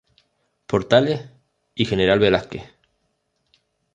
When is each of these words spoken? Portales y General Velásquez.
Portales 0.65 1.29
y 1.75 1.85
General 1.85 2.17
Velásquez. 2.17 2.63